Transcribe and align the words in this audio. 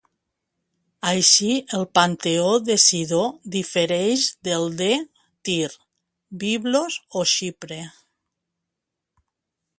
Així 1.09 1.49
el 1.79 1.83
panteó 1.97 2.47
de 2.69 2.77
Sidó 2.85 3.19
difereix 3.57 4.25
del 4.49 4.67
de 4.81 4.89
Tir, 5.51 5.71
Biblos 6.47 6.99
o 7.21 7.25
Xipre. 7.35 7.81